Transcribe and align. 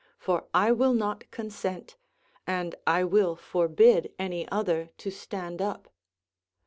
For 0.17 0.47
I 0.51 0.71
will 0.71 0.95
not 0.95 1.29
consent, 1.29 1.95
and 2.47 2.73
I 2.87 3.03
will 3.03 3.35
forbid 3.35 4.11
any 4.17 4.49
other 4.49 4.89
to 4.97 5.11
stand 5.11 5.61
up. 5.61 5.89